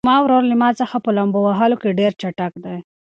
[0.05, 2.77] زما ورور له ما څخه په لامبو وهلو کې ډېر چټک دی.